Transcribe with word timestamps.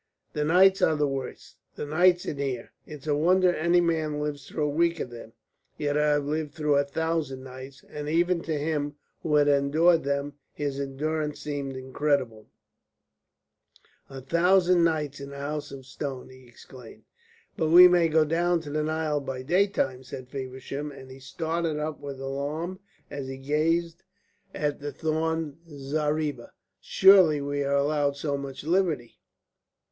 "The 0.33 0.43
nights 0.43 0.81
are 0.81 0.95
the 0.95 1.07
worst, 1.07 1.57
the 1.75 1.85
nights 1.85 2.25
in 2.25 2.37
there. 2.37 2.71
It's 2.87 3.05
a 3.05 3.13
wonder 3.13 3.53
any 3.53 3.79
man 3.81 4.19
lives 4.19 4.47
through 4.47 4.63
a 4.65 4.69
week 4.69 4.99
of 4.99 5.11
them, 5.11 5.33
yet 5.77 5.95
I 5.95 6.13
have 6.13 6.25
lived 6.25 6.55
through 6.55 6.77
a 6.77 6.83
thousand 6.83 7.43
nights." 7.43 7.83
And 7.87 8.09
even 8.09 8.41
to 8.41 8.57
him 8.57 8.95
who 9.21 9.35
had 9.35 9.47
endured 9.47 10.03
them 10.03 10.33
his 10.53 10.79
endurance 10.79 11.39
seemed 11.39 11.75
incredible. 11.75 12.47
"A 14.09 14.21
thousand 14.21 14.83
nights 14.83 15.19
of 15.19 15.29
the 15.29 15.37
House 15.37 15.69
of 15.71 15.85
Stone!" 15.85 16.29
he 16.29 16.47
exclaimed. 16.47 17.03
"But 17.55 17.69
we 17.69 17.87
may 17.87 18.07
go 18.09 18.25
down 18.25 18.59
to 18.61 18.71
the 18.71 18.81
Nile 18.81 19.19
by 19.21 19.43
daytime," 19.43 20.01
said 20.01 20.29
Feversham, 20.29 20.91
and 20.91 21.11
he 21.11 21.19
started 21.19 21.77
up 21.77 21.99
with 21.99 22.19
alarm 22.19 22.79
as 23.11 23.27
he 23.27 23.37
gazed 23.37 24.01
at 24.51 24.79
the 24.79 24.91
thorn 24.91 25.59
zareeba. 25.69 26.53
"Surely 26.79 27.39
we 27.39 27.63
are 27.63 27.75
allowed 27.77 28.17
so 28.17 28.35
much 28.35 28.63
liberty. 28.63 29.19